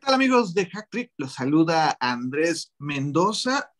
tal 0.00 0.14
amigos 0.14 0.54
de 0.54 0.66
Hacktrick? 0.66 1.12
Los 1.16 1.34
saluda 1.34 1.96
Andrés 2.00 2.72
Mendoza. 2.78 3.70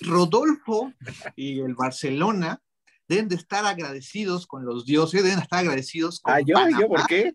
Rodolfo 0.00 0.92
y 1.34 1.60
el 1.60 1.74
Barcelona 1.74 2.60
deben 3.08 3.28
de 3.28 3.36
estar 3.36 3.64
agradecidos 3.64 4.46
con 4.46 4.64
los 4.64 4.84
dioses, 4.84 5.24
deben 5.24 5.38
estar 5.40 5.60
agradecidos 5.60 6.20
con 6.20 6.34
Ah, 6.34 6.40
yo, 6.40 6.54
Panamá 6.54 6.80
yo, 6.80 6.88
¿por 6.88 7.06
qué? 7.06 7.34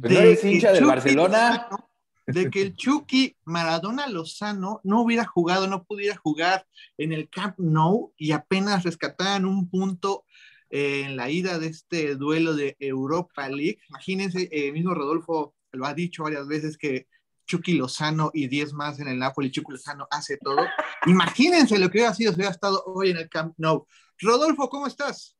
Pues 0.00 0.12
no 0.12 0.18
eres 0.18 0.40
que 0.40 0.50
hincha 0.52 0.72
del 0.72 0.84
Barcelona. 0.86 1.68
Lozano- 1.70 1.86
de 2.26 2.48
que 2.48 2.62
el 2.62 2.76
Chucky 2.76 3.36
Maradona 3.44 4.06
Lozano 4.06 4.80
no 4.84 5.02
hubiera 5.02 5.24
jugado, 5.26 5.66
no 5.66 5.82
pudiera 5.84 6.16
jugar 6.16 6.64
en 6.96 7.12
el 7.12 7.28
Camp 7.28 7.58
Nou 7.58 8.12
y 8.16 8.30
apenas 8.32 8.84
rescataran 8.84 9.44
un 9.44 9.68
punto 9.68 10.24
eh, 10.70 11.02
en 11.06 11.16
la 11.16 11.28
ida 11.28 11.58
de 11.58 11.66
este 11.66 12.14
duelo 12.14 12.54
de 12.54 12.76
Europa 12.78 13.48
League. 13.48 13.80
Imagínense, 13.88 14.48
eh, 14.52 14.70
mismo 14.70 14.94
Rodolfo 14.94 15.54
lo 15.72 15.86
ha 15.86 15.94
dicho 15.94 16.22
varias 16.22 16.46
veces 16.46 16.78
que 16.78 17.08
Chucky 17.50 17.74
Lozano 17.74 18.30
y 18.32 18.46
10 18.46 18.74
más 18.74 19.00
en 19.00 19.08
el 19.08 19.18
Napoli, 19.18 19.50
Chucky 19.50 19.72
Lozano 19.72 20.06
hace 20.08 20.36
todo. 20.36 20.64
Imagínense 21.06 21.80
lo 21.80 21.90
que 21.90 21.98
hubiera 21.98 22.14
sido 22.14 22.30
si 22.30 22.36
hubiera 22.36 22.52
estado 22.52 22.84
hoy 22.86 23.10
en 23.10 23.16
el 23.16 23.28
Camp 23.28 23.54
Nou. 23.58 23.88
Rodolfo, 24.20 24.68
¿cómo 24.68 24.86
estás? 24.86 25.36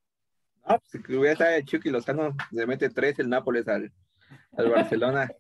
No, 0.67 0.83
pues 0.91 1.05
hubiera 1.09 1.33
estado 1.35 1.61
Chucky 1.61 1.91
Lozano, 1.91 2.35
se 2.53 2.67
mete 2.67 2.91
tres 2.91 3.17
el 3.21 3.29
Nápoles 3.29 3.69
al, 3.69 3.93
al 4.57 4.71
Barcelona. 4.71 5.31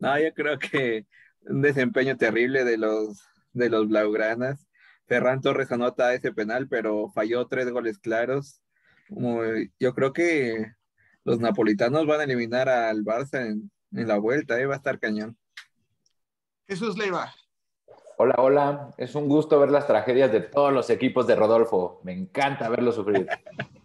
No, 0.00 0.18
yo 0.18 0.34
creo 0.34 0.58
que 0.58 1.06
un 1.42 1.62
desempeño 1.62 2.16
terrible 2.16 2.64
de 2.64 2.78
los, 2.78 3.22
de 3.52 3.70
los 3.70 3.86
Blaugranas. 3.86 4.66
Ferran 5.06 5.40
Torres 5.40 5.70
anota 5.70 6.14
ese 6.14 6.32
penal, 6.32 6.66
pero 6.68 7.12
falló 7.14 7.46
tres 7.46 7.70
goles 7.70 8.00
claros. 8.00 8.60
Yo 9.78 9.94
creo 9.94 10.12
que 10.12 10.66
los 11.22 11.38
napolitanos 11.38 12.08
van 12.08 12.22
a 12.22 12.24
eliminar 12.24 12.68
al 12.68 13.04
Barça 13.04 13.46
en, 13.46 13.70
en 13.92 14.08
la 14.08 14.18
vuelta, 14.18 14.60
¿eh? 14.60 14.66
va 14.66 14.74
a 14.74 14.78
estar 14.78 14.98
cañón. 14.98 15.38
Jesús 16.66 16.96
Leiva. 16.96 17.34
Hola, 18.18 18.34
hola. 18.38 18.94
Es 18.98 19.14
un 19.14 19.28
gusto 19.28 19.58
ver 19.58 19.70
las 19.70 19.86
tragedias 19.86 20.30
de 20.30 20.40
todos 20.40 20.72
los 20.72 20.90
equipos 20.90 21.26
de 21.26 21.34
Rodolfo. 21.34 22.00
Me 22.04 22.12
encanta 22.12 22.68
verlo 22.68 22.92
sufrir. 22.92 23.26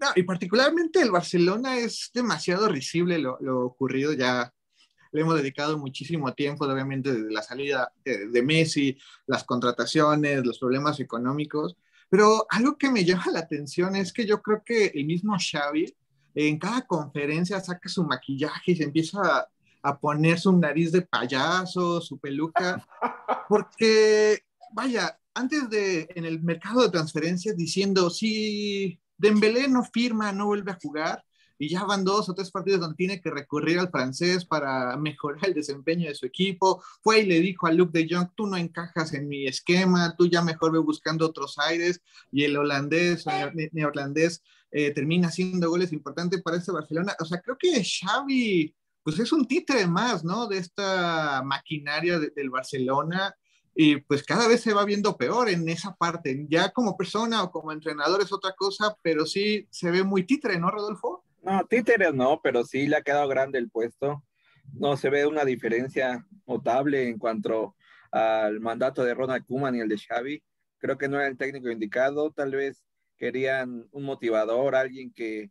No, 0.00 0.08
y 0.16 0.24
particularmente 0.24 1.00
el 1.00 1.12
Barcelona 1.12 1.78
es 1.78 2.10
demasiado 2.12 2.68
risible 2.68 3.16
lo, 3.16 3.38
lo 3.40 3.64
ocurrido. 3.64 4.12
Ya 4.12 4.52
le 5.12 5.20
hemos 5.20 5.36
dedicado 5.36 5.78
muchísimo 5.78 6.34
tiempo, 6.34 6.64
obviamente, 6.64 7.12
desde 7.12 7.30
la 7.30 7.42
salida 7.42 7.92
de, 8.04 8.26
de 8.26 8.42
Messi, 8.42 8.98
las 9.26 9.44
contrataciones, 9.44 10.44
los 10.44 10.58
problemas 10.58 10.98
económicos. 10.98 11.76
Pero 12.08 12.44
algo 12.50 12.76
que 12.76 12.90
me 12.90 13.04
llama 13.04 13.26
la 13.30 13.38
atención 13.38 13.94
es 13.94 14.12
que 14.12 14.26
yo 14.26 14.42
creo 14.42 14.64
que 14.64 14.86
el 14.86 15.04
mismo 15.04 15.36
Xavi 15.38 15.94
en 16.34 16.58
cada 16.58 16.86
conferencia 16.86 17.60
saca 17.60 17.88
su 17.88 18.02
maquillaje 18.02 18.72
y 18.72 18.76
se 18.76 18.82
empieza 18.84 19.20
a, 19.22 19.48
a 19.82 19.98
poner 19.98 20.38
su 20.38 20.52
nariz 20.56 20.92
de 20.92 21.02
payaso, 21.02 22.00
su 22.00 22.18
peluca, 22.18 22.86
porque, 23.48 24.42
vaya, 24.72 25.18
antes 25.34 25.70
de, 25.70 26.08
en 26.14 26.24
el 26.24 26.40
mercado 26.42 26.82
de 26.82 26.90
transferencias, 26.90 27.56
diciendo, 27.56 28.10
si 28.10 29.00
Dembélé 29.16 29.68
no 29.68 29.84
firma, 29.84 30.32
no 30.32 30.46
vuelve 30.46 30.72
a 30.72 30.78
jugar, 30.80 31.24
y 31.58 31.68
ya 31.68 31.84
van 31.84 32.04
dos 32.04 32.28
o 32.28 32.34
tres 32.34 32.50
partidos 32.50 32.80
donde 32.80 32.96
tiene 32.96 33.20
que 33.20 33.30
recurrir 33.30 33.78
al 33.78 33.90
francés 33.90 34.44
para 34.44 34.96
mejorar 34.96 35.46
el 35.46 35.54
desempeño 35.54 36.08
de 36.08 36.14
su 36.14 36.24
equipo. 36.24 36.82
Fue 37.02 37.20
y 37.20 37.26
le 37.26 37.40
dijo 37.40 37.66
a 37.66 37.72
Luke 37.72 37.98
de 37.98 38.06
Jong, 38.08 38.28
tú 38.36 38.46
no 38.46 38.56
encajas 38.56 39.12
en 39.12 39.28
mi 39.28 39.46
esquema, 39.46 40.14
tú 40.16 40.28
ya 40.28 40.40
mejor 40.42 40.72
ve 40.72 40.78
buscando 40.78 41.26
otros 41.26 41.58
aires. 41.58 42.00
Y 42.30 42.44
el 42.44 42.56
holandés, 42.56 43.26
ne- 43.26 43.70
neerlandés, 43.72 44.42
eh, 44.70 44.92
termina 44.92 45.28
haciendo 45.28 45.68
goles 45.68 45.92
importantes 45.92 46.42
para 46.42 46.58
este 46.58 46.70
Barcelona. 46.70 47.16
O 47.18 47.24
sea, 47.24 47.40
creo 47.40 47.58
que 47.58 47.82
Xavi, 47.82 48.72
pues 49.02 49.18
es 49.18 49.32
un 49.32 49.46
títere 49.46 49.86
más, 49.86 50.24
¿no? 50.24 50.46
De 50.46 50.58
esta 50.58 51.42
maquinaria 51.44 52.18
de- 52.18 52.30
del 52.34 52.50
Barcelona. 52.50 53.34
Y 53.74 53.96
pues 54.02 54.24
cada 54.24 54.48
vez 54.48 54.60
se 54.60 54.74
va 54.74 54.84
viendo 54.84 55.16
peor 55.16 55.48
en 55.48 55.68
esa 55.68 55.94
parte. 55.94 56.46
Ya 56.48 56.70
como 56.70 56.96
persona 56.96 57.42
o 57.44 57.50
como 57.50 57.70
entrenador 57.70 58.20
es 58.20 58.32
otra 58.32 58.52
cosa, 58.56 58.96
pero 59.02 59.24
sí 59.24 59.68
se 59.70 59.90
ve 59.90 60.02
muy 60.02 60.24
títere, 60.24 60.58
¿no, 60.58 60.70
Rodolfo? 60.70 61.24
No, 61.42 61.64
títeres 61.64 62.12
no, 62.12 62.40
pero 62.42 62.64
sí 62.64 62.88
le 62.88 62.96
ha 62.96 63.02
quedado 63.02 63.28
grande 63.28 63.58
el 63.58 63.70
puesto. 63.70 64.24
No 64.72 64.96
se 64.96 65.10
ve 65.10 65.26
una 65.26 65.44
diferencia 65.44 66.26
notable 66.46 67.08
en 67.08 67.18
cuanto 67.18 67.76
al 68.10 68.60
mandato 68.60 69.04
de 69.04 69.14
Ronald 69.14 69.46
Koeman 69.46 69.76
y 69.76 69.80
el 69.80 69.88
de 69.88 69.98
Xavi. 69.98 70.42
Creo 70.78 70.98
que 70.98 71.08
no 71.08 71.16
era 71.18 71.28
el 71.28 71.36
técnico 71.38 71.70
indicado, 71.70 72.32
tal 72.32 72.50
vez 72.52 72.82
querían 73.16 73.86
un 73.92 74.04
motivador, 74.04 74.74
alguien 74.74 75.12
que, 75.12 75.50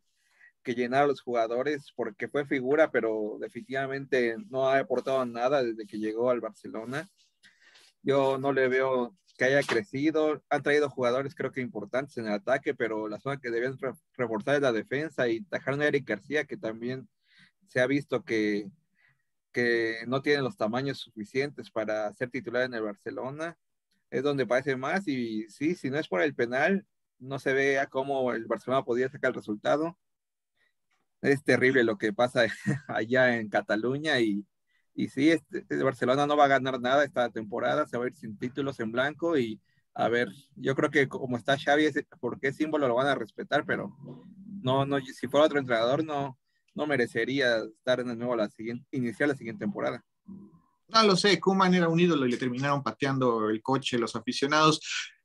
que 0.67 0.75
llenara 0.75 1.05
a 1.05 1.07
los 1.07 1.21
jugadores, 1.21 1.93
porque 1.95 2.27
fue 2.27 2.45
figura, 2.45 2.91
pero 2.91 3.37
definitivamente 3.39 4.35
no 4.49 4.67
ha 4.67 4.79
aportado 4.79 5.25
nada 5.25 5.63
desde 5.63 5.87
que 5.87 5.97
llegó 5.97 6.29
al 6.29 6.41
Barcelona. 6.41 7.07
Yo 8.03 8.37
no 8.37 8.51
le 8.51 8.67
veo 8.67 9.15
que 9.37 9.45
haya 9.45 9.63
crecido. 9.63 10.43
Han 10.49 10.63
traído 10.63 10.89
jugadores, 10.89 11.35
creo 11.35 11.53
que 11.53 11.61
importantes 11.61 12.17
en 12.17 12.25
el 12.25 12.33
ataque, 12.33 12.75
pero 12.75 13.07
la 13.07 13.17
zona 13.17 13.39
que 13.39 13.49
debían 13.49 13.77
re- 13.79 13.93
reforzar 14.17 14.55
es 14.55 14.61
la 14.61 14.73
defensa 14.73 15.29
y 15.29 15.39
tajaron 15.39 15.81
a 15.81 15.87
Eric 15.87 16.05
García, 16.05 16.43
que 16.43 16.57
también 16.57 17.07
se 17.69 17.79
ha 17.79 17.87
visto 17.87 18.25
que, 18.25 18.69
que 19.53 19.99
no 20.05 20.21
tiene 20.21 20.41
los 20.41 20.57
tamaños 20.57 20.99
suficientes 20.99 21.71
para 21.71 22.13
ser 22.13 22.29
titular 22.29 22.63
en 22.63 22.73
el 22.73 22.83
Barcelona. 22.83 23.57
Es 24.11 24.21
donde 24.21 24.45
parece 24.45 24.75
más 24.75 25.07
y 25.07 25.47
sí, 25.47 25.75
si 25.75 25.89
no 25.89 25.97
es 25.97 26.09
por 26.09 26.21
el 26.21 26.35
penal, 26.35 26.85
no 27.19 27.39
se 27.39 27.53
ve 27.53 27.79
a 27.79 27.87
cómo 27.87 28.33
el 28.33 28.47
Barcelona 28.47 28.83
podía 28.83 29.07
sacar 29.07 29.29
el 29.29 29.35
resultado. 29.35 29.97
Es 31.21 31.43
terrible 31.43 31.83
lo 31.83 31.97
que 31.97 32.13
pasa 32.13 32.45
allá 32.87 33.37
en 33.37 33.49
Cataluña 33.49 34.19
y, 34.19 34.45
y 34.93 35.09
sí, 35.09 35.31
este, 35.31 35.65
el 35.69 35.83
Barcelona 35.83 36.25
no 36.27 36.37
va 36.37 36.45
a 36.45 36.49
ganar 36.49 36.79
nada 36.79 37.03
esta 37.03 37.29
temporada, 37.29 37.87
se 37.87 37.97
va 37.97 38.05
a 38.05 38.07
ir 38.07 38.15
sin 38.15 38.37
títulos 38.37 38.79
en 38.79 38.91
blanco 38.91 39.37
y 39.37 39.59
a 39.95 40.09
ver, 40.09 40.29
yo 40.55 40.75
creo 40.75 40.91
que 40.91 41.07
como 41.07 41.37
está 41.37 41.57
Xavi, 41.57 41.85
ese- 41.85 42.05
por 42.19 42.39
qué 42.39 42.53
símbolo 42.53 42.87
lo 42.87 42.95
van 42.95 43.07
a 43.07 43.15
respetar, 43.15 43.65
pero 43.65 43.97
no, 44.61 44.85
no, 44.85 44.99
si 44.99 45.27
fuera 45.27 45.47
otro 45.47 45.59
entrenador 45.59 46.03
no, 46.03 46.37
no 46.75 46.85
merecería 46.85 47.57
estar 47.63 47.99
el 47.99 48.17
nuevo 48.17 48.35
la 48.35 48.47
siguiente, 48.49 48.85
iniciar 48.91 49.29
la 49.29 49.35
siguiente 49.35 49.65
temporada. 49.65 50.03
No 50.89 51.03
lo 51.03 51.15
sé, 51.17 51.39
Kuman 51.39 51.73
era 51.73 51.89
un 51.89 51.99
ídolo 51.99 52.25
y 52.25 52.31
le 52.31 52.37
terminaron 52.37 52.81
pateando 52.83 53.49
el 53.49 53.61
coche 53.61 53.97
los 53.97 54.15
aficionados. 54.15 54.79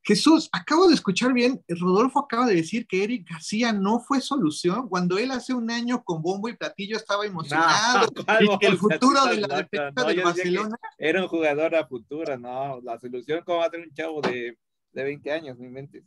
Jesús, 0.05 0.49
acabo 0.53 0.89
de 0.89 0.95
escuchar 0.95 1.33
bien, 1.33 1.63
Rodolfo 1.69 2.19
acaba 2.21 2.47
de 2.47 2.57
decir 2.57 2.87
que 2.87 3.05
Eric 3.05 3.29
García 3.31 3.73
no 3.73 4.01
fue 4.01 4.21
solución 4.21 4.89
cuando 4.89 5.17
él 5.17 5.31
hace 5.31 5.55
un 5.55 5.71
año 5.71 6.03
con 6.03 6.23
bombo 6.23 6.49
y 6.49 6.57
platillo 6.57 6.97
estaba 6.97 7.25
emocionado 7.25 8.09
¿cuál 8.27 8.45
y 8.45 8.59
que 8.59 8.67
el 8.67 8.79
futuro 8.79 9.25
de 9.27 9.37
la 9.37 9.47
No, 9.47 9.57
defensa 9.57 9.93
no, 9.97 10.05
del 10.05 10.23
Barcelona 10.23 10.77
Era 10.99 11.23
un 11.23 11.29
jugador 11.29 11.77
a 11.77 11.87
futuro, 11.87 12.37
no, 12.37 12.81
la 12.83 12.99
solución, 12.99 13.43
¿cómo 13.47 13.59
va 13.59 13.67
a 13.67 13.71
ser 13.71 13.81
un 13.81 13.93
chavo 13.95 14.21
de, 14.21 14.59
de 14.93 15.05
20 15.05 15.31
años, 15.31 15.59
mi 15.59 15.69
mente? 15.69 16.03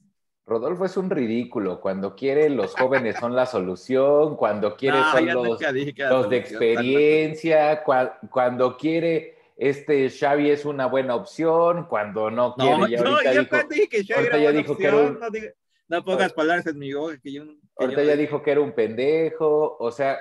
Rodolfo 0.47 0.85
es 0.85 0.95
un 0.95 1.09
ridículo. 1.09 1.81
Cuando 1.81 2.16
quiere, 2.16 2.50
los 2.50 2.75
jóvenes 2.75 3.17
son 3.19 3.35
la 3.35 3.47
solución. 3.47 4.35
Cuando 4.35 4.75
quiere, 4.75 5.00
No, 5.00 5.11
son 5.11 5.25
los, 5.25 5.59
los 5.97 6.29
de 6.29 6.38
experiencia. 6.38 7.84
Cua- 7.84 8.19
cuando 8.29 8.78
quiere, 8.78 9.34
este 9.55 10.09
Xavi 10.09 10.49
es 10.51 10.66
una 10.66 10.85
buena 10.88 11.16
opción. 11.16 11.88
Cuando 11.88 12.29
no 12.31 12.55
quiere, 12.55 12.77
No, 12.77 12.88
ya 12.88 13.01
no, 13.03 13.09
ahorita 13.11 13.33
yo 13.33 13.41
dijo, 13.43 13.57
dije 13.69 13.89
que 13.89 14.03
Xavi 14.05 14.27
era 14.27 14.38
ya 14.38 14.51
dijo 14.51 14.77
que 14.77 14.88
era 14.88 14.95
opción, 14.95 15.13
un- 15.16 15.19
no, 15.19 15.29
diga- 15.29 15.53
no 15.88 16.03
pongas 16.05 16.33
palabras 16.33 16.66
en 16.67 16.79
mi 16.79 16.93
boca 16.93 17.17
que 17.21 17.31
yo, 17.31 17.45
que 17.45 17.57
ahorita 17.77 18.01
yo- 18.03 18.07
ya 18.09 18.16
dijo 18.16 18.41
que 18.41 18.51
era 18.51 18.61
un 18.61 18.71
pendejo. 18.73 19.77
O 19.79 19.91
sea, 19.91 20.17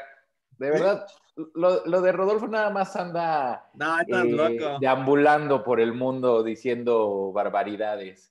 de 0.59 0.71
verdad, 0.71 1.07
lo, 1.55 1.85
lo 1.87 2.01
de 2.01 2.13
Rodolfo 2.13 2.47
nada 2.47 2.71
más 2.71 2.95
anda 2.97 3.69
No, 3.75 3.99
estás 4.01 4.25
eh, 4.25 4.31
loco. 4.31 4.79
deambulando 4.81 5.65
por 5.65 5.81
el 5.81 5.93
mundo 5.95 6.43
diciendo 6.45 7.33
barbaridades. 7.33 8.31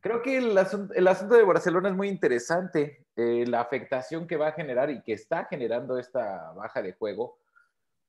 Creo 0.00 0.20
que 0.20 0.38
el 0.38 0.58
asunto, 0.58 0.92
el 0.94 1.06
asunto 1.06 1.36
de 1.36 1.44
Barcelona 1.44 1.90
es 1.90 1.94
muy 1.94 2.08
interesante. 2.08 3.06
Eh, 3.14 3.44
la 3.46 3.60
afectación 3.60 4.26
que 4.26 4.36
va 4.36 4.48
a 4.48 4.52
generar 4.52 4.90
y 4.90 5.00
que 5.02 5.12
está 5.12 5.44
generando 5.44 5.96
esta 5.98 6.52
baja 6.56 6.82
de 6.82 6.94
juego, 6.94 7.38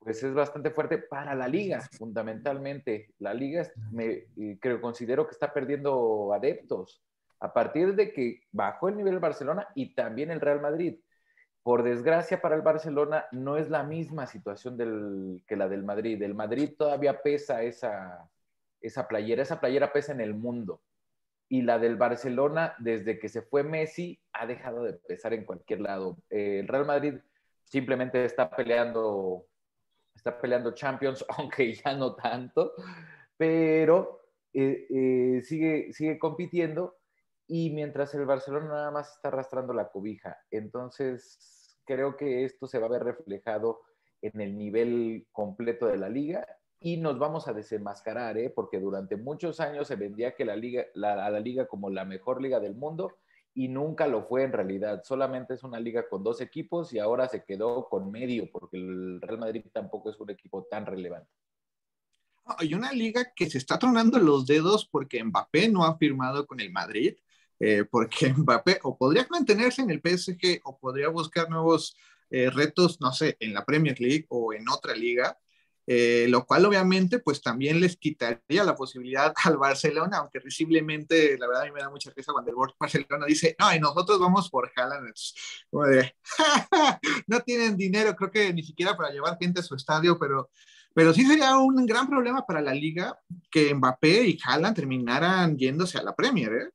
pues 0.03 0.23
es 0.23 0.33
bastante 0.33 0.71
fuerte 0.71 0.97
para 0.97 1.35
la 1.35 1.47
liga, 1.47 1.81
fundamentalmente. 1.97 3.13
La 3.19 3.33
liga, 3.33 3.61
es- 3.61 3.71
me, 3.91 4.25
creo, 4.59 4.81
considero 4.81 5.27
que 5.27 5.33
está 5.33 5.53
perdiendo 5.53 6.33
adeptos 6.33 7.03
a 7.39 7.53
partir 7.53 7.95
de 7.95 8.11
que 8.11 8.41
bajó 8.51 8.89
el 8.89 8.97
nivel 8.97 9.19
Barcelona 9.19 9.67
y 9.75 9.93
también 9.93 10.31
el 10.31 10.41
Real 10.41 10.61
Madrid. 10.61 10.99
Por 11.63 11.83
desgracia 11.83 12.41
para 12.41 12.55
el 12.55 12.63
Barcelona, 12.63 13.25
no 13.31 13.57
es 13.57 13.69
la 13.69 13.83
misma 13.83 14.25
situación 14.25 14.77
del, 14.77 15.43
que 15.47 15.55
la 15.55 15.69
del 15.69 15.83
Madrid. 15.83 16.21
El 16.21 16.33
Madrid 16.33 16.73
todavía 16.75 17.21
pesa 17.21 17.61
esa, 17.61 18.27
esa 18.81 19.07
playera, 19.07 19.43
esa 19.43 19.59
playera 19.59 19.93
pesa 19.93 20.11
en 20.11 20.21
el 20.21 20.33
mundo. 20.33 20.81
Y 21.47 21.61
la 21.61 21.77
del 21.77 21.97
Barcelona, 21.97 22.73
desde 22.79 23.19
que 23.19 23.29
se 23.29 23.43
fue 23.43 23.61
Messi, 23.61 24.19
ha 24.33 24.47
dejado 24.47 24.83
de 24.83 24.93
pesar 24.93 25.33
en 25.33 25.45
cualquier 25.45 25.81
lado. 25.81 26.17
El 26.29 26.67
Real 26.67 26.85
Madrid 26.85 27.15
simplemente 27.63 28.25
está 28.25 28.49
peleando, 28.49 29.45
está 30.15 30.39
peleando 30.39 30.73
Champions, 30.73 31.25
aunque 31.37 31.73
ya 31.73 31.93
no 31.93 32.15
tanto, 32.15 32.73
pero 33.37 34.21
eh, 34.53 34.87
eh, 34.89 35.41
sigue, 35.43 35.93
sigue 35.93 36.19
compitiendo 36.19 36.97
y 37.47 37.71
mientras 37.71 38.13
el 38.15 38.25
Barcelona 38.25 38.67
nada 38.67 38.91
más 38.91 39.15
está 39.15 39.27
arrastrando 39.27 39.73
la 39.73 39.89
cobija. 39.89 40.37
Entonces, 40.51 41.77
creo 41.85 42.15
que 42.15 42.45
esto 42.45 42.67
se 42.67 42.79
va 42.79 42.87
a 42.87 42.91
ver 42.91 43.03
reflejado 43.03 43.81
en 44.21 44.39
el 44.39 44.57
nivel 44.57 45.27
completo 45.31 45.87
de 45.87 45.97
la 45.97 46.09
liga 46.09 46.47
y 46.79 46.97
nos 46.97 47.19
vamos 47.19 47.47
a 47.47 47.53
desenmascarar, 47.53 48.37
¿eh? 48.37 48.49
porque 48.49 48.79
durante 48.79 49.15
muchos 49.15 49.59
años 49.59 49.87
se 49.87 49.95
vendía 49.95 50.35
que 50.35 50.45
la 50.45 50.55
liga, 50.55 50.85
a 50.95 51.29
la 51.29 51.39
liga 51.39 51.67
como 51.67 51.89
la 51.89 52.05
mejor 52.05 52.41
liga 52.41 52.59
del 52.59 52.75
mundo 52.75 53.17
y 53.53 53.67
nunca 53.67 54.07
lo 54.07 54.23
fue 54.23 54.43
en 54.43 54.53
realidad. 54.53 55.03
Solamente 55.03 55.53
es 55.53 55.63
una 55.63 55.79
liga 55.79 56.07
con 56.07 56.23
dos 56.23 56.41
equipos 56.41 56.93
y 56.93 56.99
ahora 56.99 57.27
se 57.27 57.43
quedó 57.43 57.87
con 57.89 58.11
medio 58.11 58.49
porque 58.51 58.77
el 58.77 59.21
Real 59.21 59.39
Madrid 59.39 59.65
tampoco 59.73 60.09
es 60.09 60.19
un 60.19 60.29
equipo 60.29 60.63
tan 60.69 60.85
relevante. 60.85 61.29
Hay 62.57 62.73
una 62.73 62.91
liga 62.91 63.31
que 63.35 63.49
se 63.49 63.57
está 63.57 63.77
tronando 63.77 64.17
los 64.19 64.45
dedos 64.45 64.85
porque 64.85 65.23
Mbappé 65.23 65.69
no 65.69 65.85
ha 65.85 65.97
firmado 65.97 66.45
con 66.47 66.59
el 66.59 66.71
Madrid, 66.71 67.15
eh, 67.59 67.85
porque 67.89 68.33
Mbappé 68.37 68.79
o 68.83 68.97
podría 68.97 69.27
mantenerse 69.29 69.81
en 69.81 69.91
el 69.91 70.01
PSG 70.01 70.61
o 70.63 70.77
podría 70.79 71.09
buscar 71.09 71.49
nuevos 71.49 71.95
eh, 72.29 72.49
retos, 72.49 72.99
no 73.01 73.11
sé, 73.11 73.35
en 73.39 73.53
la 73.53 73.65
Premier 73.65 73.99
League 73.99 74.25
o 74.29 74.53
en 74.53 74.67
otra 74.69 74.95
liga. 74.95 75.37
Eh, 75.93 76.25
lo 76.29 76.45
cual 76.45 76.65
obviamente 76.65 77.19
pues 77.19 77.41
también 77.41 77.81
les 77.81 77.97
quitaría 77.97 78.63
la 78.63 78.77
posibilidad 78.77 79.33
al 79.43 79.57
Barcelona, 79.57 80.19
aunque 80.19 80.39
visiblemente, 80.39 81.37
la 81.37 81.47
verdad 81.47 81.63
a 81.63 81.65
mí 81.65 81.71
me 81.71 81.81
da 81.81 81.89
mucha 81.89 82.11
risa 82.15 82.31
cuando 82.31 82.49
el 82.49 82.55
Barcelona 82.79 83.25
dice, 83.25 83.57
no, 83.59 83.75
y 83.75 83.79
nosotros 83.79 84.17
vamos 84.17 84.49
por 84.49 84.71
Haaland, 84.73 85.11
no 87.27 87.39
tienen 87.41 87.75
dinero, 87.75 88.15
creo 88.15 88.31
que 88.31 88.53
ni 88.53 88.63
siquiera 88.63 88.95
para 88.95 89.09
llevar 89.09 89.37
gente 89.37 89.59
a 89.59 89.63
su 89.63 89.75
estadio, 89.75 90.17
pero, 90.17 90.49
pero 90.93 91.13
sí 91.13 91.25
sería 91.25 91.57
un 91.57 91.85
gran 91.85 92.07
problema 92.07 92.45
para 92.45 92.61
la 92.61 92.73
liga 92.73 93.19
que 93.51 93.73
Mbappé 93.75 94.27
y 94.27 94.39
Haaland 94.45 94.77
terminaran 94.77 95.57
yéndose 95.57 95.97
a 95.97 96.03
la 96.03 96.15
Premier, 96.15 96.53
¿eh? 96.53 96.69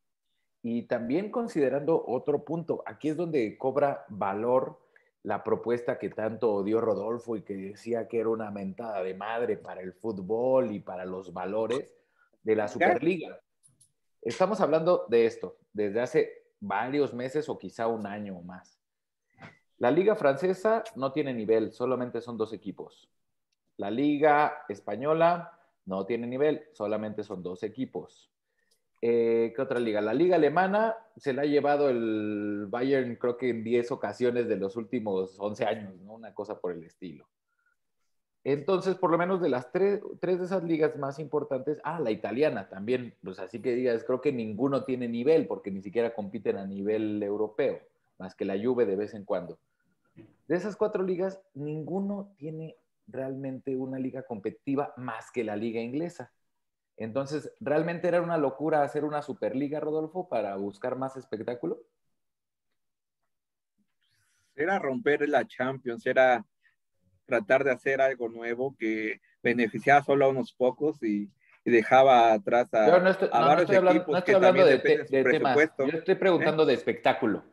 Y 0.62 0.82
también 0.82 1.30
considerando 1.30 2.04
otro 2.06 2.44
punto, 2.44 2.82
aquí 2.84 3.08
es 3.08 3.16
donde 3.16 3.56
cobra 3.56 4.04
valor 4.10 4.85
la 5.26 5.42
propuesta 5.42 5.98
que 5.98 6.08
tanto 6.08 6.52
odió 6.52 6.80
Rodolfo 6.80 7.34
y 7.36 7.42
que 7.42 7.56
decía 7.56 8.06
que 8.06 8.20
era 8.20 8.28
una 8.28 8.52
mentada 8.52 9.02
de 9.02 9.12
madre 9.12 9.56
para 9.56 9.80
el 9.80 9.92
fútbol 9.92 10.70
y 10.70 10.78
para 10.78 11.04
los 11.04 11.32
valores 11.32 11.90
de 12.44 12.54
la 12.54 12.68
Superliga. 12.68 13.40
Estamos 14.22 14.60
hablando 14.60 15.04
de 15.08 15.26
esto 15.26 15.58
desde 15.72 16.00
hace 16.00 16.44
varios 16.60 17.12
meses 17.12 17.48
o 17.48 17.58
quizá 17.58 17.88
un 17.88 18.06
año 18.06 18.38
o 18.38 18.42
más. 18.42 18.78
La 19.78 19.90
liga 19.90 20.14
francesa 20.14 20.84
no 20.94 21.10
tiene 21.10 21.34
nivel, 21.34 21.72
solamente 21.72 22.20
son 22.20 22.38
dos 22.38 22.52
equipos. 22.52 23.10
La 23.78 23.90
liga 23.90 24.64
española 24.68 25.58
no 25.86 26.06
tiene 26.06 26.28
nivel, 26.28 26.68
solamente 26.72 27.24
son 27.24 27.42
dos 27.42 27.64
equipos. 27.64 28.30
Eh, 29.08 29.52
¿Qué 29.54 29.62
otra 29.62 29.78
liga? 29.78 30.00
La 30.00 30.12
liga 30.12 30.34
alemana 30.34 30.96
se 31.16 31.32
la 31.32 31.42
ha 31.42 31.44
llevado 31.44 31.88
el 31.88 32.66
Bayern 32.68 33.14
creo 33.14 33.36
que 33.36 33.50
en 33.50 33.62
10 33.62 33.92
ocasiones 33.92 34.48
de 34.48 34.56
los 34.56 34.74
últimos 34.74 35.36
11 35.38 35.64
años, 35.64 35.94
¿no? 36.00 36.14
Una 36.14 36.34
cosa 36.34 36.58
por 36.58 36.72
el 36.72 36.82
estilo. 36.82 37.28
Entonces, 38.42 38.96
por 38.96 39.12
lo 39.12 39.16
menos 39.16 39.40
de 39.40 39.48
las 39.48 39.70
tres, 39.70 40.00
tres, 40.18 40.40
de 40.40 40.46
esas 40.46 40.64
ligas 40.64 40.96
más 40.96 41.20
importantes, 41.20 41.78
ah, 41.84 42.00
la 42.00 42.10
italiana 42.10 42.68
también, 42.68 43.14
pues 43.22 43.38
así 43.38 43.62
que 43.62 43.76
digas, 43.76 44.02
creo 44.02 44.20
que 44.20 44.32
ninguno 44.32 44.82
tiene 44.82 45.06
nivel 45.06 45.46
porque 45.46 45.70
ni 45.70 45.82
siquiera 45.82 46.12
compiten 46.12 46.56
a 46.56 46.66
nivel 46.66 47.22
europeo, 47.22 47.78
más 48.18 48.34
que 48.34 48.44
la 48.44 48.58
Juve 48.60 48.86
de 48.86 48.96
vez 48.96 49.14
en 49.14 49.24
cuando. 49.24 49.56
De 50.48 50.56
esas 50.56 50.74
cuatro 50.74 51.04
ligas, 51.04 51.40
ninguno 51.54 52.34
tiene 52.38 52.74
realmente 53.06 53.76
una 53.76 54.00
liga 54.00 54.24
competitiva 54.24 54.92
más 54.96 55.30
que 55.30 55.44
la 55.44 55.54
liga 55.54 55.80
inglesa. 55.80 56.32
Entonces, 56.96 57.52
¿realmente 57.60 58.08
era 58.08 58.22
una 58.22 58.38
locura 58.38 58.82
hacer 58.82 59.04
una 59.04 59.22
Superliga, 59.22 59.80
Rodolfo, 59.80 60.28
para 60.28 60.56
buscar 60.56 60.96
más 60.96 61.16
espectáculo? 61.16 61.82
Era 64.54 64.78
romper 64.78 65.28
la 65.28 65.46
Champions, 65.46 66.06
era 66.06 66.44
tratar 67.26 67.64
de 67.64 67.72
hacer 67.72 68.00
algo 68.00 68.28
nuevo 68.28 68.74
que 68.78 69.20
beneficiaba 69.42 70.02
solo 70.02 70.24
a 70.24 70.28
unos 70.28 70.52
pocos 70.52 71.02
y, 71.02 71.30
dejaba 71.64 72.32
atrás 72.32 72.72
a, 72.74 72.86
Yo 72.86 73.00
no 73.00 73.10
estoy, 73.10 73.28
varios 73.28 73.68
hablando, 73.70 73.90
equipos 73.90 74.18
estoy 74.18 74.34
hablando 74.34 74.64
de, 74.64 74.78
temas. 74.78 75.58
Yo 75.78 75.98
estoy 75.98 76.14
preguntando 76.14 76.62
¿Eh? 76.62 76.66
de 76.66 76.74
espectáculo. 76.74 77.44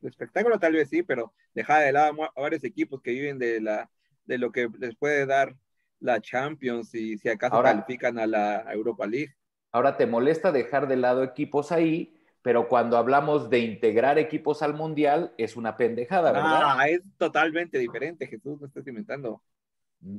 De 0.00 0.08
espectáculo 0.08 0.60
tal 0.60 0.74
vez 0.74 0.88
sí, 0.88 1.02
pero 1.02 1.34
dejaba 1.52 1.80
de 1.80 1.90
lado 1.90 2.22
a 2.22 2.40
varios 2.40 2.62
equipos 2.62 3.02
que 3.02 3.10
viven 3.10 3.40
de, 3.40 3.60
la, 3.60 3.90
de 4.24 4.38
lo 4.38 4.52
que 4.52 4.68
les 4.78 4.94
puede 4.94 5.26
dar 5.26 5.56
la 6.00 6.20
Champions 6.20 6.94
y 6.94 7.18
si 7.18 7.28
acaso 7.28 7.62
califican 7.62 8.18
a 8.18 8.26
la 8.26 8.72
Europa 8.72 9.06
League. 9.06 9.34
Ahora 9.72 9.96
te 9.96 10.06
molesta 10.06 10.52
dejar 10.52 10.88
de 10.88 10.96
lado 10.96 11.22
equipos 11.22 11.72
ahí, 11.72 12.16
pero 12.42 12.68
cuando 12.68 12.96
hablamos 12.96 13.50
de 13.50 13.58
integrar 13.58 14.18
equipos 14.18 14.62
al 14.62 14.74
Mundial 14.74 15.34
es 15.36 15.56
una 15.56 15.76
pendejada, 15.76 16.32
¿verdad? 16.32 16.60
Ah, 16.64 16.88
es 16.88 17.02
totalmente 17.18 17.78
diferente, 17.78 18.26
Jesús, 18.26 18.60
no 18.60 18.66
estás 18.66 18.86
inventando. 18.86 19.42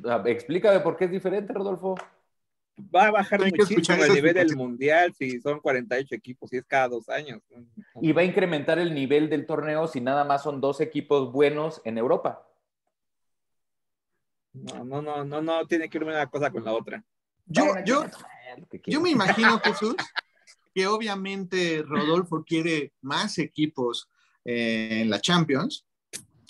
Ah, 0.06 0.24
explícame 0.26 0.82
por 0.82 0.98
qué 0.98 1.06
es 1.06 1.12
diferente, 1.12 1.54
Rodolfo. 1.54 1.96
Va 2.96 3.08
a 3.08 3.12
bajar 3.12 3.42
muchísimo 3.42 4.04
el 4.04 4.14
nivel 4.14 4.34
del 4.34 4.56
Mundial 4.56 5.14
si 5.14 5.42
son 5.42 5.60
48 5.60 6.16
equipos 6.16 6.54
y 6.54 6.58
es 6.58 6.66
cada 6.66 6.88
dos 6.88 7.10
años. 7.10 7.42
Y 8.02 8.14
va 8.14 8.22
a 8.22 8.26
incrementar 8.26 8.80
el 8.80 8.94
nivel 8.94 9.30
del 9.30 9.46
torneo 9.46 9.88
si 9.88 10.00
nada 10.00 10.24
más 10.24 10.44
son 10.44 10.62
dos 10.62 10.80
equipos 10.80 11.32
buenos 11.32 11.82
en 11.84 11.98
Europa. 11.98 12.49
No, 14.54 14.84
no, 14.84 15.02
no, 15.02 15.24
no, 15.24 15.42
no 15.42 15.68
tiene 15.68 15.90
que 15.90 15.98
ir 15.98 16.04
una 16.04 16.28
cosa 16.28 16.52
con 16.52 16.64
la 16.64 16.74
otra. 16.74 17.04
Yo, 17.46 17.66
yo, 17.86 18.06
yo 18.86 19.02
me 19.02 19.10
imagino, 19.10 19.60
Jesús, 19.64 19.96
que 20.74 20.88
obviamente 20.88 21.84
Rodolfo 21.86 22.44
quiere 22.44 22.94
más 23.02 23.38
equipos 23.38 24.10
en 24.46 25.10
la 25.10 25.20
Champions, 25.20 25.86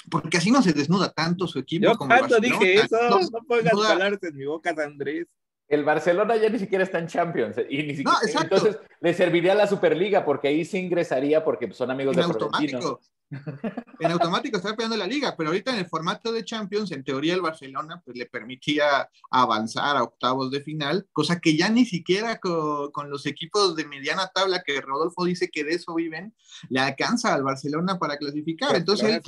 porque 0.10 0.38
así 0.38 0.51
no 0.51 0.62
se 0.62 0.74
desnuda 0.74 1.12
tanto 1.12 1.48
su 1.48 1.60
equipo. 1.60 1.86
Yo 1.86 1.98
como 1.98 2.16
cuando 2.18 2.40
dije 2.40 2.75
eso, 2.75 2.98
no, 3.10 3.19
no 3.19 3.44
pongas 3.48 3.74
palabras 3.74 4.19
en 4.24 4.36
mi 4.36 4.46
boca, 4.46 4.74
Andrés. 4.78 5.28
El 5.68 5.84
Barcelona 5.84 6.36
ya 6.38 6.50
ni 6.50 6.57
siquiera 6.57 6.84
está 6.84 6.98
en 6.98 7.07
Champions 7.07 7.56
y 7.69 7.84
ni 7.84 7.96
siquiera, 7.96 8.18
entonces 8.42 8.80
le 9.01 9.13
serviría 9.13 9.51
a 9.51 9.56
la 9.56 9.68
Superliga 9.68 10.25
porque 10.25 10.48
ahí 10.48 10.66
se 10.66 10.80
ingresaría 10.80 11.44
porque 11.44 11.72
son 11.74 11.92
amigos 11.92 12.16
de 12.16 12.24
automático. 12.24 13.00
En 14.00 14.12
automático 14.12 14.58
está 14.58 14.72
peleando 14.76 14.98
la 14.98 15.08
liga, 15.08 15.36
pero 15.38 15.50
ahorita 15.50 15.74
en 15.74 15.80
el 15.80 15.86
formato 15.86 16.31
de 16.31 16.46
Champions, 16.46 16.92
en 16.92 17.04
teoría 17.04 17.34
el 17.34 17.42
Barcelona 17.42 18.02
pues, 18.04 18.18
le 18.18 18.26
permitía 18.26 19.10
avanzar 19.30 19.98
a 19.98 20.04
octavos 20.04 20.52
de 20.52 20.62
final, 20.62 21.08
cosa 21.12 21.40
que 21.40 21.56
ya 21.56 21.70
ni 21.70 21.86
siquiera 21.86 22.40
con, 22.40 23.10
los 23.10 23.26
equipos 23.26 23.76
de 23.76 23.86
mediana 23.86 24.31
tabla 24.34 24.64
que 24.66 24.81
Rodolfo 24.81 25.26
dice 25.26 25.50
que 25.50 25.64
de 25.64 25.74
eso 25.74 25.94
viven, 25.96 26.34
le 26.70 26.80
alcanza 26.80 27.34
al 27.34 27.44
Barcelona 27.44 28.00
para 28.00 28.18
clasificar. 28.18 28.70
Pues, 28.70 28.80
Entonces, 28.80 29.22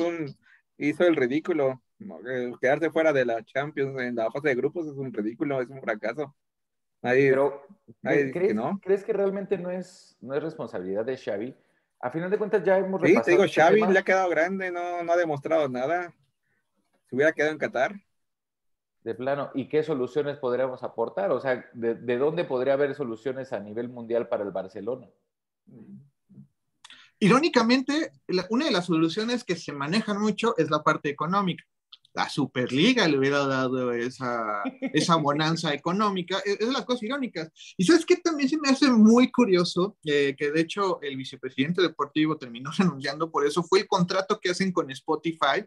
hizo 0.78 1.04
el 1.04 1.16
ridículo. 1.16 1.82
Quedarse 2.60 2.90
fuera 2.90 3.14
de 3.14 3.26
la 3.26 3.44
Champions 3.44 4.00
en 4.00 4.16
la 4.16 4.32
fase 4.32 4.50
de 4.50 4.56
grupos 4.56 4.88
es 4.88 4.94
un 4.94 5.14
ridículo, 5.14 5.62
es 5.62 5.70
un 5.70 5.82
fracaso. 5.82 6.36
Pero, 7.02 7.66
¿crees, 8.02 8.56
no. 8.56 8.80
¿crees 8.82 9.04
que 9.04 9.14
realmente 9.14 9.58
no 9.58 9.72
es, 9.72 10.16
no 10.22 10.36
es 10.36 10.44
responsabilidad 10.44 11.04
de 11.06 11.18
Xavi? 11.18 11.56
A 12.02 12.10
final 12.10 12.30
de 12.32 12.38
cuentas 12.38 12.64
ya 12.64 12.78
hemos 12.78 13.00
repasado. 13.00 13.24
Sí, 13.24 13.26
te 13.26 13.32
digo, 13.32 13.44
este 13.44 13.62
Xavi 13.62 13.82
le 13.94 14.00
ha 14.00 14.04
quedado 14.04 14.30
grande, 14.30 14.72
no, 14.72 15.04
no 15.04 15.14
ha 15.14 15.18
demostrado 15.18 15.70
nada. 15.70 16.14
Se 17.08 17.16
hubiera 17.16 17.32
quedado 17.32 17.52
en 17.52 17.60
Qatar. 17.60 17.96
De 19.04 19.16
plano, 19.16 19.52
¿y 19.54 19.68
qué 19.68 19.84
soluciones 19.84 20.38
podríamos 20.38 20.84
aportar? 20.84 21.32
O 21.32 21.40
sea, 21.40 21.70
¿de, 21.74 21.96
de 21.96 22.18
dónde 22.18 22.44
podría 22.44 22.74
haber 22.74 22.96
soluciones 22.96 23.54
a 23.54 23.60
nivel 23.60 23.90
mundial 23.90 24.28
para 24.28 24.44
el 24.44 24.52
Barcelona? 24.52 25.08
Irónicamente, 27.20 28.12
una 28.50 28.66
de 28.66 28.72
las 28.72 28.86
soluciones 28.86 29.44
que 29.44 29.56
se 29.56 29.72
manejan 29.72 30.20
mucho 30.20 30.56
es 30.58 30.70
la 30.70 30.84
parte 30.84 31.10
económica 31.10 31.64
la 32.14 32.30
Superliga 32.30 33.08
le 33.08 33.18
hubiera 33.18 33.46
dado 33.46 33.94
esa, 33.94 34.64
esa 34.94 35.16
bonanza 35.16 35.74
económica. 35.74 36.40
Es, 36.46 36.60
de 36.60 36.72
las 36.72 36.86
cosas 36.86 37.04
irónicas. 37.04 37.50
Y 37.78 37.86
sabes 37.86 38.06
que 38.06 38.18
también 38.18 38.50
se 38.50 38.58
me 38.58 38.70
hace 38.70 38.90
muy 38.90 39.32
curioso, 39.32 39.98
eh, 40.04 40.36
que 40.38 40.52
de 40.52 40.62
hecho 40.62 41.02
el 41.02 41.16
vicepresidente 41.16 41.82
deportivo 41.82 42.38
terminó 42.38 42.72
renunciando 42.78 43.32
por 43.32 43.46
eso, 43.46 43.64
fue 43.64 43.82
el 43.82 43.88
contrato 43.88 44.40
que 44.40 44.50
hacen 44.50 44.72
con 44.72 44.92
Spotify 44.92 45.64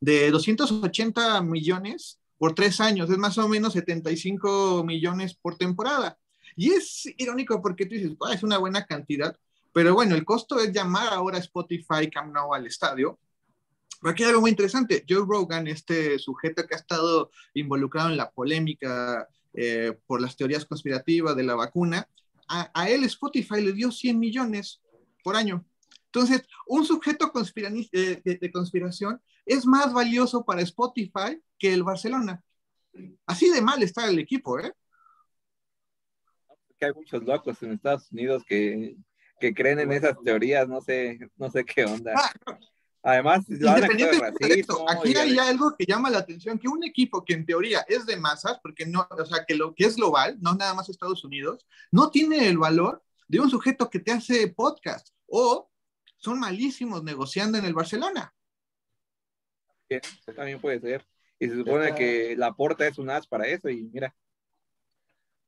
de 0.00 0.30
280 0.30 1.42
millones 1.42 2.20
por 2.38 2.54
tres 2.54 2.80
años, 2.80 3.10
es 3.10 3.18
más 3.18 3.36
o 3.38 3.48
menos 3.48 3.72
75 3.72 4.84
millones 4.84 5.34
por 5.34 5.56
temporada. 5.56 6.18
Y 6.56 6.70
es 6.70 7.04
irónico 7.18 7.60
porque 7.60 7.86
tú 7.86 7.94
dices, 7.94 8.12
es 8.32 8.42
una 8.42 8.58
buena 8.58 8.84
cantidad, 8.84 9.36
pero 9.72 9.94
bueno, 9.94 10.14
el 10.14 10.24
costo 10.24 10.58
es 10.60 10.72
llamar 10.72 11.12
ahora 11.12 11.38
Spotify 11.38 12.10
Camp 12.10 12.32
Nou 12.32 12.54
al 12.54 12.66
estadio 12.66 13.18
aquí 14.02 14.22
hay 14.22 14.30
algo 14.30 14.42
muy 14.42 14.50
interesante. 14.50 15.04
Joe 15.08 15.24
Rogan, 15.26 15.66
este 15.66 16.18
sujeto 16.18 16.66
que 16.66 16.74
ha 16.74 16.78
estado 16.78 17.30
involucrado 17.54 18.10
en 18.10 18.16
la 18.16 18.30
polémica 18.30 19.28
eh, 19.54 19.98
por 20.06 20.20
las 20.20 20.36
teorías 20.36 20.64
conspirativas 20.64 21.34
de 21.36 21.42
la 21.42 21.54
vacuna, 21.54 22.08
a, 22.48 22.88
él 22.88 23.04
Spotify 23.04 23.60
le 23.60 23.72
dio 23.72 23.90
100 23.90 24.18
millones 24.18 24.80
por 25.22 25.36
año. 25.36 25.66
Entonces, 26.06 26.42
un 26.66 26.84
sujeto 26.86 27.30
eh, 27.92 28.22
de, 28.24 28.36
de, 28.36 28.50
conspiración 28.50 29.20
es 29.44 29.66
más 29.66 29.92
valioso 29.92 30.44
para 30.44 30.62
Spotify 30.62 31.40
que 31.58 31.74
el 31.74 31.82
Barcelona. 31.82 32.42
Así 33.26 33.50
de 33.50 33.60
mal 33.60 33.82
está 33.82 34.08
el 34.08 34.18
equipo, 34.18 34.58
¿eh? 34.58 34.72
Que 36.78 36.86
hay 36.86 36.92
muchos 36.94 37.22
locos 37.24 37.62
en 37.62 37.72
Estados 37.72 38.10
Unidos 38.10 38.42
que, 38.46 38.96
que 39.38 39.52
creen 39.52 39.80
en 39.80 39.92
esas 39.92 40.16
teorías, 40.24 40.68
no 40.68 40.80
sé, 40.80 41.18
no 41.36 41.50
sé 41.50 41.64
qué 41.64 41.84
onda. 41.84 42.14
Ah, 42.16 42.58
Además, 43.02 43.48
independientemente 43.48 44.46
de 44.46 44.60
esto, 44.60 44.84
aquí 44.88 45.16
hay 45.16 45.38
algo 45.38 45.74
que 45.78 45.86
llama 45.86 46.10
la 46.10 46.18
atención, 46.18 46.58
que 46.58 46.68
un 46.68 46.84
equipo 46.84 47.24
que 47.24 47.34
en 47.34 47.46
teoría 47.46 47.84
es 47.88 48.06
de 48.06 48.16
masas, 48.16 48.58
porque 48.60 48.86
no, 48.86 49.06
o 49.10 49.24
sea, 49.24 49.44
que 49.46 49.54
lo 49.54 49.74
que 49.74 49.84
es 49.84 49.96
global, 49.96 50.36
no 50.40 50.54
nada 50.54 50.74
más 50.74 50.88
Estados 50.88 51.24
Unidos, 51.24 51.66
no 51.92 52.10
tiene 52.10 52.48
el 52.48 52.58
valor 52.58 53.02
de 53.28 53.40
un 53.40 53.50
sujeto 53.50 53.88
que 53.88 54.00
te 54.00 54.12
hace 54.12 54.48
podcast 54.48 55.08
o 55.26 55.70
son 56.16 56.40
malísimos 56.40 57.04
negociando 57.04 57.58
en 57.58 57.64
el 57.64 57.74
Barcelona. 57.74 58.34
Eso 59.88 60.32
también 60.34 60.60
puede 60.60 60.80
ser. 60.80 61.06
Y 61.38 61.48
se 61.48 61.54
supone 61.54 61.94
que 61.94 62.34
la 62.36 62.52
porta 62.52 62.86
es 62.86 62.98
un 62.98 63.10
as 63.10 63.26
para 63.26 63.46
eso 63.46 63.68
y 63.68 63.84
mira. 63.84 64.14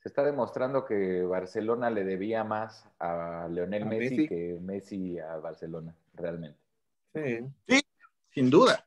Se 0.03 0.09
está 0.09 0.25
demostrando 0.25 0.87
que 0.87 1.23
Barcelona 1.25 1.91
le 1.91 2.05
debía 2.05 2.43
más 2.45 2.89
a 2.99 3.49
Leonel 3.51 3.85
Messi, 3.85 4.29
que 4.29 4.57
Messi 4.61 5.19
a 5.19 5.37
Barcelona, 5.37 5.95
realmente. 6.15 6.59
Sí, 7.15 7.81
sin 8.31 8.51
duda. 8.51 8.87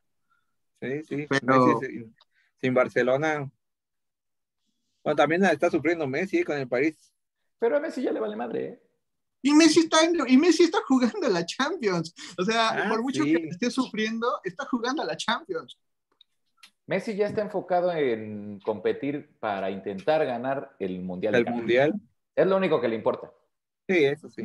Sí, 0.80 1.02
sí. 1.04 1.26
Pero... 1.28 1.80
sin, 2.60 2.74
Barcelona. 2.74 3.50
Bueno, 5.02 5.16
también 5.16 5.44
está 5.44 5.70
sufriendo 5.70 6.06
Messi 6.06 6.42
con 6.44 6.56
el 6.56 6.68
París. 6.68 7.12
Pero 7.58 7.76
a 7.76 7.80
Messi 7.80 8.02
ya 8.02 8.12
le 8.12 8.20
vale 8.20 8.36
madre, 8.36 8.64
¿eh? 8.64 8.80
Y 9.42 9.52
Messi 9.52 9.80
está, 9.80 9.98
y 10.26 10.38
Messi 10.38 10.64
está 10.64 10.78
jugando 10.86 11.26
a 11.26 11.30
la 11.30 11.44
Champions. 11.44 12.14
O 12.38 12.44
sea, 12.44 12.70
ah, 12.70 12.88
por 12.88 13.02
mucho 13.02 13.24
que 13.24 13.48
esté 13.50 13.70
sufriendo, 13.70 14.26
está 14.42 14.64
jugando 14.64 15.02
a 15.02 15.04
la 15.04 15.18
Champions. 15.18 15.78
Messi 16.86 17.14
ya 17.14 17.26
está 17.26 17.42
enfocado 17.42 17.92
en 17.92 18.58
competir 18.60 19.36
para 19.40 19.70
intentar 19.70 20.24
ganar 20.24 20.74
el 20.78 21.02
Mundial. 21.02 21.34
¿El 21.34 21.44
Mundial? 21.44 21.92
Es 22.34 22.46
lo 22.46 22.56
único 22.56 22.80
que 22.80 22.88
le 22.88 22.96
importa. 22.96 23.30
Sí, 23.86 24.04
eso 24.04 24.30
sí 24.30 24.44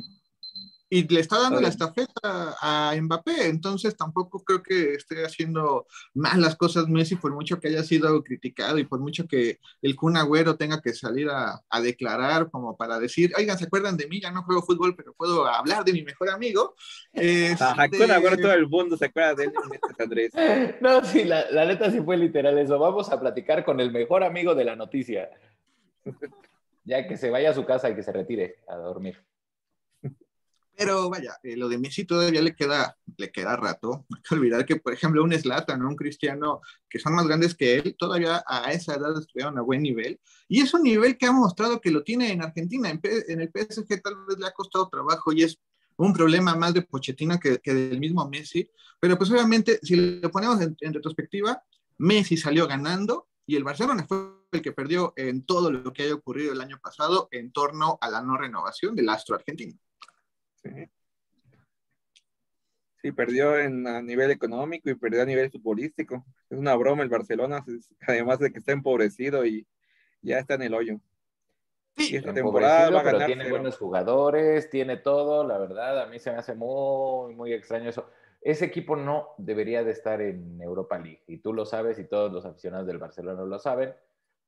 y 0.89 1.08
le 1.08 1.19
está 1.19 1.39
dando 1.39 1.62
la 1.62 1.67
estafeta 1.67 2.55
a 2.60 2.96
Mbappé, 3.00 3.48
entonces 3.48 3.96
tampoco 3.96 4.43
creo 4.43 4.63
que 4.63 4.96
esté 4.96 5.24
haciendo 5.24 5.86
mal 6.15 6.41
las 6.41 6.55
cosas 6.55 6.88
Messi 6.88 7.15
por 7.15 7.31
mucho 7.31 7.60
que 7.60 7.67
haya 7.67 7.84
sido 7.84 8.24
criticado 8.24 8.79
y 8.79 8.86
por 8.86 9.00
mucho 9.00 9.27
que 9.27 9.60
el 9.84 9.96
Kun 9.96 10.17
Agüero 10.17 10.55
tenga 10.55 10.81
que 10.81 10.93
salir 10.93 11.29
a, 11.29 11.62
declarar 11.81 12.50
como 12.50 12.75
para 12.75 13.00
decir, 13.00 13.31
oigan, 13.38 13.58
¿se 13.58 13.65
acuerdan 13.65 13.96
de 13.96 14.08
mí? 14.08 14.19
Ya 14.19 14.31
no 14.31 14.43
juego 14.43 14.63
fútbol, 14.63 14.96
pero 14.96 15.13
puedo 15.13 15.46
hablar 15.48 15.86
de 15.86 15.93
mi 15.93 16.03
mejor 16.03 16.29
amigo. 16.29 16.75
Este... 17.13 17.63
Kun 17.98 18.12
Agüero 18.12 18.38
todo 18.38 18.53
el 18.53 18.67
mundo 18.67 18.98
se 18.98 19.05
acuerda 19.05 19.36
de 19.36 19.43
él, 19.46 19.53
Andrés. 19.98 20.34
No, 20.81 21.03
sí, 21.03 21.24
la, 21.24 21.50
la 21.51 21.65
neta 21.65 21.91
sí 21.91 22.01
fue 22.01 22.17
literal 22.17 22.58
eso. 22.58 22.79
Vamos 22.79 23.12
a 23.12 23.19
platicar 23.19 23.63
con 23.63 23.79
el 23.79 23.91
mejor 23.91 24.24
amigo 24.24 24.55
de 24.55 24.65
la 24.65 24.75
noticia. 24.75 25.29
Ya 26.86 27.08
que 27.08 27.17
se 27.17 27.29
vaya 27.29 27.51
a 27.51 27.53
su 27.53 27.65
casa 27.65 27.88
y 27.89 27.93
que 27.93 28.01
se 28.01 28.12
retire 28.12 28.55
a 28.67 28.75
dormir. 28.75 29.24
Pero 30.80 31.10
vaya, 31.10 31.38
eh, 31.44 31.58
lo 31.58 31.68
de 31.68 31.78
Messi 31.78 32.06
todavía 32.06 32.42
le 32.42 32.56
queda, 32.56 32.96
le 33.18 33.30
queda 33.34 33.58
rato. 33.58 34.06
No 34.08 34.16
hay 34.16 34.22
que 34.22 34.36
olvidar 34.36 34.66
que, 34.66 34.78
por 34.78 34.94
ejemplo, 34.94 35.22
un 35.22 35.34
Slatan, 35.34 35.86
un 35.86 35.98
Cristiano, 35.98 36.62
que 36.90 37.00
son 37.00 37.16
más 37.16 37.28
grandes 37.28 37.54
que 37.54 37.76
él, 37.76 37.98
todavía 38.00 38.42
a 38.48 38.72
esa 38.72 38.96
edad 38.96 39.20
estuvieron 39.20 39.58
a 39.58 39.62
buen 39.62 39.84
nivel. 39.84 40.22
Y 40.48 40.62
es 40.62 40.74
un 40.74 40.84
nivel 40.84 41.18
que 41.18 41.26
ha 41.26 41.34
mostrado 41.34 41.82
que 41.82 41.92
lo 41.92 42.02
tiene 42.02 42.32
en 42.32 42.42
Argentina. 42.42 42.90
En, 42.90 43.42
el 43.42 43.50
PSG 43.50 44.02
tal 44.02 44.26
vez 44.26 44.40
le 44.40 44.48
ha 44.48 44.52
costado 44.52 44.88
trabajo 44.88 45.34
y 45.34 45.44
es 45.44 45.60
un 45.98 46.14
problema 46.14 46.56
más 46.56 46.74
de 46.74 46.84
Pochettino 46.84 47.38
que, 47.42 47.60
del 47.62 48.00
mismo 48.00 48.30
Messi. 48.30 48.72
Pero 49.02 49.18
pues 49.18 49.30
obviamente, 49.32 49.82
si 49.84 49.98
lo 49.98 50.32
ponemos 50.32 50.62
en, 50.62 50.78
en 50.80 50.94
retrospectiva, 50.94 51.62
Messi 51.98 52.38
salió 52.38 52.68
ganando 52.68 53.28
y 53.46 53.58
el 53.58 53.66
Barcelona 53.66 54.06
fue 54.08 54.18
el 54.54 54.62
que 54.62 54.72
perdió 54.72 55.12
en 55.18 55.46
todo 55.46 55.74
lo 55.74 55.92
que 55.92 56.04
haya 56.04 56.14
ocurrido 56.14 56.54
el 56.54 56.62
año 56.62 56.80
pasado 56.82 57.28
en 57.32 57.52
torno 57.52 57.98
a 58.00 58.10
la 58.10 58.22
no 58.22 58.38
renovación 58.38 58.96
del 58.96 59.10
astro 59.10 59.36
argentino. 59.36 59.78
Sí. 63.01 63.12
perdió 63.12 63.58
en, 63.58 63.88
a 63.88 64.01
nivel 64.01 64.32
económico 64.32 64.89
y 64.89 64.96
perdió 64.96 65.22
a 65.22 65.25
nivel 65.25 65.51
futbolístico. 65.51 66.25
Es 66.50 66.58
una 66.58 66.75
broma 66.75 67.04
el 67.04 67.10
Barcelona, 67.10 67.63
además 68.08 68.39
de 68.39 68.51
que 68.51 68.60
está 68.60 68.72
empobrecido 68.72 69.46
y 69.46 69.68
ya 70.22 70.39
está 70.39 70.56
en 70.56 70.63
el 70.63 70.74
hoyo. 70.74 71.00
Sí, 71.96 72.16
esta 72.16 72.34
temporada 72.34 72.89
va 72.92 73.01
a 73.01 73.04
ganar. 73.04 73.25
tiene 73.25 73.50
buenos 73.50 73.78
jugadores, 73.78 74.70
tiene 74.70 74.98
todo, 74.98 75.46
la 75.46 75.58
verdad, 75.58 76.01
a 76.01 76.08
mí 76.08 76.20
se 76.20 76.32
me 76.32 76.38
hace 76.38 76.56
muy, 76.56 77.36
muy 77.36 77.54
extraño 77.54 77.89
eso. 77.89 78.10
Ese 78.42 78.66
equipo 78.66 78.96
no 78.96 79.30
debería 79.38 79.84
de 79.84 79.92
estar 79.92 80.22
en 80.22 80.62
Europa 80.62 80.98
League 80.98 81.24
y 81.28 81.39
tú 81.39 81.54
lo 81.54 81.66
sabes 81.66 82.00
y 82.00 82.06
todos 82.06 82.32
los 82.32 82.46
aficionados 82.46 82.88
del 82.88 82.98
Barcelona 82.98 83.44
lo 83.44 83.60
saben. 83.60 83.94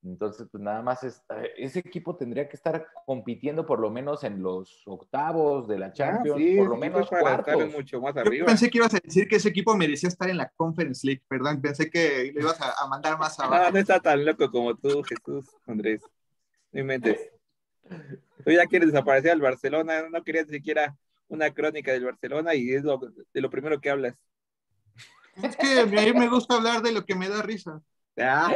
Entonces, 0.03 0.47
pues 0.51 0.63
nada 0.63 0.81
más 0.81 1.03
eh, 1.03 1.11
ese 1.57 1.79
equipo 1.79 2.15
tendría 2.15 2.49
que 2.49 2.55
estar 2.55 2.87
compitiendo 3.05 3.67
por 3.67 3.79
lo 3.79 3.91
menos 3.91 4.23
en 4.23 4.41
los 4.41 4.81
octavos 4.87 5.67
de 5.67 5.77
la 5.77 5.87
ah, 5.87 5.93
Champions, 5.93 6.57
por 6.57 6.69
lo 6.69 6.77
menos 6.77 7.07
cuartos. 7.07 7.71
Mucho 7.71 8.01
más 8.01 8.17
arriba. 8.17 8.47
pensé 8.47 8.69
que 8.69 8.79
ibas 8.79 8.95
a 8.95 8.99
decir 8.99 9.27
que 9.27 9.35
ese 9.35 9.49
equipo 9.49 9.75
merecía 9.75 10.09
estar 10.09 10.27
en 10.29 10.37
la 10.37 10.49
Conference 10.49 11.05
League, 11.05 11.21
perdón, 11.27 11.61
pensé 11.61 11.89
que 11.89 12.31
le 12.33 12.41
ibas 12.41 12.59
a, 12.59 12.87
mandar 12.87 13.17
más 13.19 13.39
abajo. 13.39 13.65
No, 13.65 13.71
no 13.71 13.77
está 13.77 13.99
tan 13.99 14.25
loco 14.25 14.49
como 14.49 14.75
tú, 14.75 15.03
Jesús, 15.03 15.55
Andrés. 15.67 16.01
No 16.71 16.83
mentes. 16.83 17.29
Tú 18.43 18.51
ya 18.51 18.65
quieres 18.65 18.91
desaparecer 18.91 19.31
al 19.31 19.41
Barcelona, 19.41 20.09
no 20.09 20.23
querías 20.23 20.47
ni 20.47 20.55
siquiera 20.55 20.97
una 21.27 21.51
crónica 21.51 21.91
del 21.91 22.05
Barcelona 22.05 22.55
y 22.55 22.71
es 22.71 22.83
lo, 22.83 22.97
de 22.97 23.41
lo 23.41 23.49
primero 23.51 23.79
que 23.79 23.91
hablas. 23.91 24.15
Es 25.43 25.55
que 25.55 25.79
a 25.79 25.85
mí 25.85 26.13
me 26.13 26.27
gusta 26.27 26.55
hablar 26.55 26.81
de 26.81 26.91
lo 26.91 27.05
que 27.05 27.15
me 27.15 27.29
da 27.29 27.41
risa. 27.41 27.81
Ah, 28.17 28.53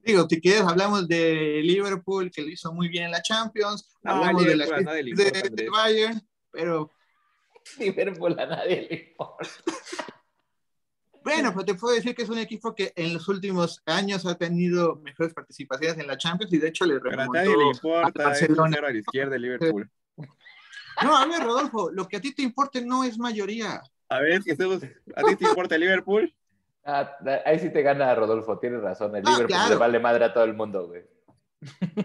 Digo, 0.00 0.26
si 0.28 0.40
quieres, 0.40 0.62
hablamos 0.62 1.06
de 1.08 1.60
Liverpool, 1.62 2.30
que 2.30 2.42
lo 2.42 2.48
hizo 2.48 2.72
muy 2.72 2.88
bien 2.88 3.04
en 3.04 3.10
la 3.10 3.22
Champions, 3.22 3.88
hablamos 4.02 4.44
de, 4.44 4.56
la, 4.56 4.66
de, 4.66 5.68
Bayern, 5.70 6.20
pero... 6.50 6.90
Liverpool 7.78 8.38
a 8.38 8.46
nadie 8.46 8.86
le 8.88 8.96
importa. 8.96 9.48
Bueno, 11.22 11.52
pues 11.52 11.66
te 11.66 11.74
puedo 11.74 11.94
decir 11.94 12.14
que 12.14 12.22
es 12.22 12.28
un 12.30 12.38
equipo 12.38 12.74
que 12.74 12.92
en 12.96 13.12
los 13.12 13.28
últimos 13.28 13.82
años 13.84 14.24
ha 14.24 14.36
tenido 14.36 14.96
mejores 14.96 15.34
participaciones 15.34 15.98
en 15.98 16.06
la 16.06 16.16
Champions 16.16 16.52
y 16.54 16.58
de 16.58 16.68
hecho 16.68 16.86
le 16.86 16.98
remontó 16.98 17.32
a, 17.32 17.42
nadie 17.42 17.56
le 17.56 17.66
importa, 17.66 18.22
a 18.22 18.28
Barcelona. 18.28 18.78
a 18.78 18.90
la 18.90 18.98
izquierda 18.98 19.32
de 19.32 19.38
Liverpool. 19.38 19.90
No, 21.00 21.16
a 21.16 21.24
ver, 21.26 21.44
Rodolfo, 21.44 21.92
lo 21.92 22.08
que 22.08 22.16
a 22.16 22.20
ti 22.20 22.34
te 22.34 22.42
importe 22.42 22.84
no 22.84 23.04
es 23.04 23.18
mayoría. 23.18 23.80
A 24.08 24.18
ver, 24.18 24.40
¿a 24.40 25.22
ti 25.22 25.36
te 25.36 25.44
importa 25.44 25.78
Liverpool? 25.78 26.34
Ah, 26.90 27.18
ahí 27.44 27.58
sí 27.58 27.68
te 27.68 27.82
gana 27.82 28.14
Rodolfo, 28.14 28.58
tienes 28.58 28.80
razón. 28.80 29.14
El 29.14 29.22
Liverpool 29.22 29.68
le 29.68 29.76
vale 29.76 30.00
madre 30.00 30.24
a 30.24 30.32
todo 30.32 30.44
el 30.44 30.54
mundo, 30.54 30.86
güey. 30.86 31.04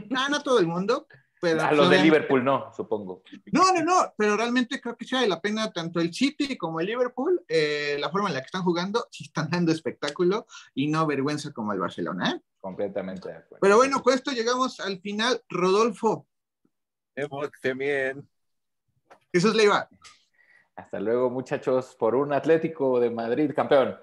No, 0.09 0.27
no 0.27 0.37
a 0.37 0.43
todo 0.43 0.59
el 0.59 0.67
mundo. 0.67 1.07
Pero 1.39 1.61
a 1.61 1.71
los 1.71 1.89
de 1.89 1.99
Liverpool 1.99 2.43
no, 2.43 2.69
supongo. 2.73 3.23
No, 3.53 3.71
no, 3.71 3.81
no, 3.81 4.13
pero 4.17 4.35
realmente 4.35 4.81
creo 4.81 4.97
que 4.97 5.05
sí 5.05 5.15
vale 5.15 5.27
la 5.29 5.39
pena 5.39 5.71
tanto 5.71 6.01
el 6.01 6.13
City 6.13 6.57
como 6.57 6.81
el 6.81 6.87
Liverpool, 6.87 7.43
eh, 7.47 7.95
la 7.97 8.09
forma 8.09 8.27
en 8.27 8.35
la 8.35 8.41
que 8.41 8.47
están 8.47 8.63
jugando, 8.63 9.07
sí 9.09 9.25
están 9.25 9.49
dando 9.49 9.71
espectáculo 9.71 10.47
y 10.73 10.87
no 10.87 11.07
vergüenza 11.07 11.53
como 11.53 11.71
el 11.71 11.79
Barcelona, 11.79 12.31
¿eh? 12.31 12.41
Completamente 12.59 13.29
de 13.29 13.35
acuerdo. 13.35 13.61
Pero 13.61 13.77
bueno, 13.77 14.01
con 14.01 14.13
esto 14.13 14.31
llegamos 14.31 14.81
al 14.81 14.99
final. 14.99 15.41
Rodolfo. 15.49 16.27
Bien. 17.75 18.27
Jesús 19.31 19.55
Leiva. 19.55 19.87
Hasta 20.75 20.99
luego, 20.99 21.29
muchachos, 21.29 21.95
por 21.97 22.15
un 22.15 22.33
Atlético 22.33 22.99
de 22.99 23.09
Madrid 23.09 23.51
campeón. 23.55 23.97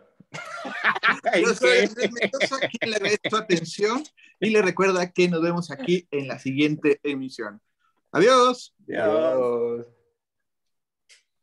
Yo 1.41 1.55
soy 1.55 1.89
Mendoza, 1.97 2.59
quien 2.59 2.91
le 2.91 2.97
agradezco 2.97 3.31
su 3.31 3.37
atención 3.37 4.03
y 4.39 4.51
le 4.51 4.63
recuerda 4.63 5.11
que 5.11 5.29
nos 5.29 5.43
vemos 5.43 5.71
aquí 5.71 6.07
en 6.11 6.29
la 6.29 6.39
siguiente 6.39 7.01
emisión. 7.03 7.61
Adiós. 8.13 8.75
Adiós. 8.89 9.87